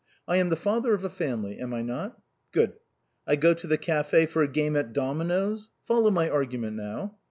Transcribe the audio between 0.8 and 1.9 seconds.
of a family, am I